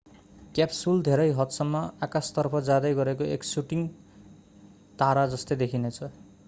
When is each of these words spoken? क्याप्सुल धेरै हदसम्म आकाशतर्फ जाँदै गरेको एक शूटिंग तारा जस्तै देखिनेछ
क्याप्सुल 0.53 1.03
धेरै 1.07 1.27
हदसम्म 1.39 1.81
आकाशतर्फ 2.07 2.63
जाँदै 2.71 2.93
गरेको 3.01 3.29
एक 3.37 3.49
शूटिंग 3.51 3.87
तारा 5.03 5.29
जस्तै 5.35 5.63
देखिनेछ 5.63 6.13